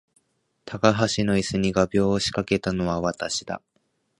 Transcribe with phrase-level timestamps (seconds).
[0.65, 3.61] 高橋の椅子に画びょうを仕掛けたのは私だ